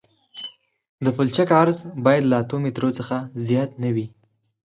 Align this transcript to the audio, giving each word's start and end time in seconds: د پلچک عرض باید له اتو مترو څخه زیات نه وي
د 1.03 1.05
پلچک 1.15 1.49
عرض 1.61 1.77
باید 2.05 2.23
له 2.31 2.35
اتو 2.41 2.57
مترو 2.63 2.89
څخه 2.99 3.15
زیات 3.47 3.71
نه 3.83 3.89
وي 3.95 4.07